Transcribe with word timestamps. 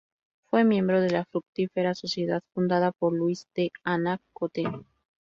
Fue 0.49 0.63
miembro 0.63 0.99
de 0.99 1.11
la 1.11 1.25
Fructífera 1.25 1.93
Sociedad 1.93 2.41
fundada 2.55 2.91
por 2.91 3.13
Luis 3.15 3.45
I 3.53 3.53
de 3.65 3.71
Anhalt-Köthen. 3.85 4.87